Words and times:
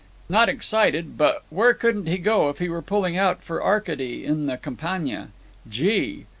Not 0.31 0.49
excited, 0.49 1.15
but—where 1.15 1.75
couldn't 1.75 2.07
he 2.07 2.17
go 2.17 2.49
if 2.49 2.57
he 2.57 2.69
were 2.69 2.81
pulling 2.81 3.19
out 3.19 3.43
for 3.43 3.63
Arcady 3.63 4.27
on 4.27 4.47
the 4.47 4.57
Campagnia! 4.57 5.27
Gee! 5.69 6.25